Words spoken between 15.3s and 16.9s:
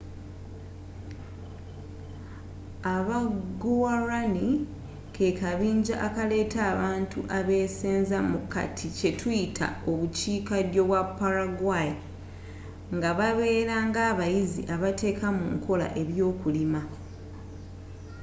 mu nkola ebyokulima